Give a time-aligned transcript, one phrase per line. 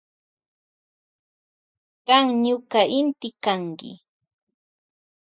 [2.07, 3.89] Kan kanki ñuka inti.